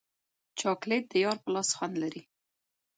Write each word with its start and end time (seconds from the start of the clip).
چاکلېټ 0.59 1.03
د 1.11 1.13
یار 1.23 1.37
په 1.43 1.49
لاس 1.53 1.69
خوند 1.77 1.95
لري. 2.03 2.21